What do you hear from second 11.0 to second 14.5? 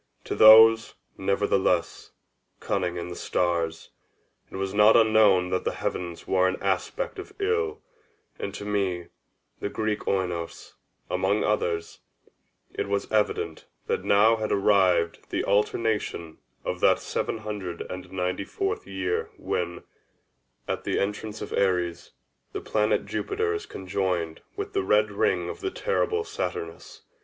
among others, it was evident that now